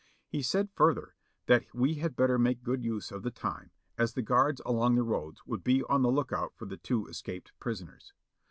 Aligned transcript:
He 0.27 0.41
said 0.41 0.69
further, 0.73 1.13
that 1.45 1.75
we 1.75 1.93
had 1.99 2.15
better 2.15 2.39
make 2.39 2.63
good 2.63 2.83
use 2.83 3.11
of 3.11 3.21
the 3.21 3.29
time, 3.29 3.69
as 3.99 4.15
the 4.15 4.23
guards 4.23 4.59
along 4.65 4.95
the 4.95 5.03
roads 5.03 5.45
would 5.45 5.63
be 5.63 5.83
on 5.83 6.01
the 6.01 6.09
lookout 6.09 6.55
for 6.55 6.65
the 6.65 6.77
two 6.77 7.05
escaped 7.05 7.51
prisoners. 7.59 8.11